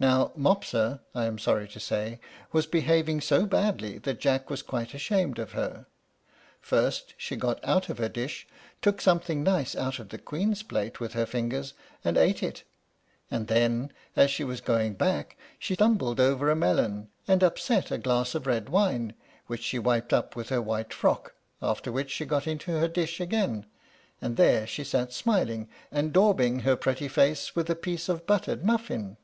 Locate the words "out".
7.64-7.88, 9.76-10.00